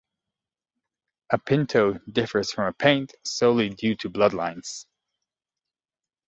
A 1.29 1.37
pinto 1.37 1.93
differs 2.11 2.51
from 2.51 2.65
a 2.65 2.73
Paint 2.73 3.13
solely 3.23 3.69
due 3.69 3.95
to 3.97 4.09
bloodlines. 4.09 4.87